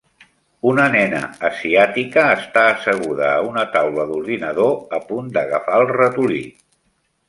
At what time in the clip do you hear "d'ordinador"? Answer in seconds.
4.11-4.77